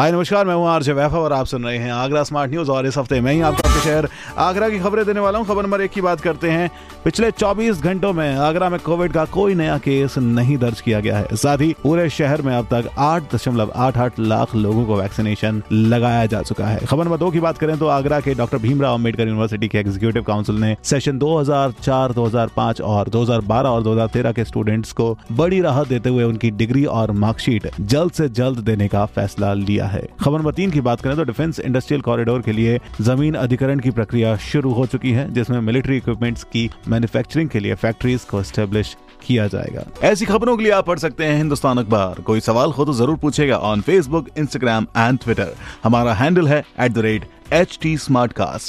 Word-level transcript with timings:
हाय 0.00 0.12
नमस्कार 0.12 0.46
मैं 0.46 0.54
हूँ 0.54 0.66
आरजे 0.68 0.92
वैभव 0.92 1.18
और 1.18 1.32
आप 1.32 1.46
सुन 1.46 1.64
रहे 1.64 1.78
हैं 1.78 1.90
आगरा 1.92 2.22
स्मार्ट 2.22 2.50
न्यूज़ 2.50 2.70
और 2.70 2.86
इस 2.86 2.96
हफ़्ते 2.98 3.20
मैं 3.20 3.32
ही 3.32 3.40
आपको 3.40 3.68
अपने 3.68 3.80
शहर 3.80 4.08
आगरा 4.38 4.68
की 4.68 4.78
खबरें 4.78 5.04
देने 5.06 5.20
वाला 5.20 5.38
हूँ। 5.38 5.46
खबर 5.46 5.62
नंबर 5.62 5.80
एक 5.80 5.90
की 5.90 6.00
बात 6.00 6.20
करते 6.20 6.50
हैं। 6.50 6.70
पिछले 7.04 7.30
24 7.30 7.82
घंटों 7.82 8.12
में 8.12 8.36
आगरा 8.36 8.68
में 8.68 8.78
कोविड 8.80 9.12
का 9.12 9.24
कोई 9.24 9.54
नया 9.54 9.76
केस 9.78 10.16
नहीं 10.18 10.56
दर्ज 10.58 10.80
किया 10.80 11.00
गया 11.00 11.18
है। 11.18 11.36
साथ 11.36 11.58
ही 11.58 11.74
पूरे 11.82 12.08
शहर 12.10 12.42
में 12.42 12.54
अब 12.54 12.66
तक 12.70 12.88
आठ 12.98 13.34
दशमलव 13.34 13.72
आठ 13.76 13.98
आठ 13.98 14.18
लाख 14.20 14.54
लोगों 14.54 14.84
को 14.86 14.96
वैक्सीनेशन 14.96 15.62
लगाया 15.72 16.24
जा 16.26 16.40
चुका 16.42 16.66
है। 16.66 16.86
खबर 16.86 17.04
नंबर 17.04 17.16
दो 17.16 17.30
की 17.30 17.40
बात 17.40 17.58
करें 17.58 17.76
तो 17.78 17.88
आगरा 17.88 18.20
के 18.20 18.34
डॉक्टर 18.34 18.58
भीमराव 18.58 18.94
अंबेडकर 18.94 19.28
यूनिवर्सिटी 19.28 19.68
के 19.68 19.78
एग्जीक्यूटिव 19.78 20.22
काउंसिल 20.22 20.60
ने 20.60 20.76
सेशन 20.84 21.18
2004, 21.18 22.12
2005 22.12 22.80
और 22.80 23.08
2012 23.08 23.66
और 23.66 23.82
2013 23.82 24.32
के 24.32 24.44
स्टूडेंट्स 24.44 24.92
को 24.92 25.16
बड़ी 25.32 25.60
राहत 25.60 25.88
देते 25.88 26.08
हुए 26.08 26.24
उनकी 26.24 26.50
डिग्री 26.56 26.84
और 26.96 27.12
मार्कशीट 27.20 27.70
जल्द 27.80 28.12
से 28.12 28.28
जल्द 28.40 28.64
देने 28.64 28.88
का 28.88 29.06
फैसला 29.06 29.54
लिया 29.54 29.88
है। 29.90 30.08
खबर 30.20 30.38
नंबर 30.38 30.52
तीन 30.52 30.70
की 30.70 30.80
बात 30.80 31.00
करें 31.00 31.16
तो 31.16 31.24
डिफेंस 31.24 31.60
इंडस्ट्रियल 31.60 32.02
कॉरिडोर 32.02 32.42
के 32.42 32.52
लिए 32.52 32.80
ज़मीन 33.00 33.34
अधिकरण 33.34 33.78
की 33.78 33.90
प्रक्रिया 33.90 34.36
शुरू 34.36 34.72
हो 34.72 34.86
चुकी 34.86 35.10
है, 35.10 35.34
जिसमें 35.34 35.60
मिलिट्री 35.60 35.96
इक्विपमेंट्स 35.96 36.44
की 36.44 36.70
मैन्युफैक्चरिंग 36.88 37.48
के 37.48 37.60
लिए 37.60 37.74
फैक्ट्रीज 37.74 38.24
को 38.24 38.42
स्टेब्लिश 38.42 38.96
किया 39.26 39.46
जाएगा। 39.46 39.84
ऐसी 40.02 40.24
खबरों 40.24 40.56
के 40.56 40.62
लिए 40.62 40.72
आप 40.72 40.86
पढ़ 40.86 40.98
सकते 40.98 41.24
हैं 41.24 41.36
हिंदुस्तान 41.36 41.78
अखबार। 41.78 42.20
कोई 42.20 42.40
सवाल 42.40 42.70
हो 42.70 42.84
तो 42.84 42.92
ज़रूर 42.92 43.16
पूछेगा 43.16 43.56
on 43.56 43.80
Facebook 43.80 44.28
Instagram 44.38 44.86
and 44.96 45.18
Twitter 45.18 45.54
हमारा 45.84 46.14
हैंडल 46.14 46.48
है 46.48 46.64
at 46.80 46.92
the 46.92 46.98
rate 46.98 47.24
H 47.52 47.78
T 47.82 47.98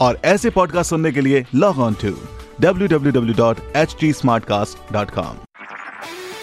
और 0.00 0.18
ऐसे 0.24 0.50
पॉडकास्ट 0.50 0.90
सुनने 0.90 1.12
के 1.12 1.20
लिए 1.20 1.44
लॉग 1.54 1.78
ऑन 1.78 1.96
टू 2.02 2.08
www.htsmartcast.com 2.62 5.51